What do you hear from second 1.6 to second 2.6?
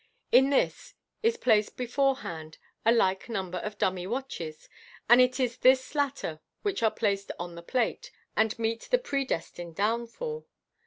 beforehand